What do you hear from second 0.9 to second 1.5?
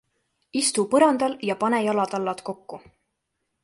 põrandal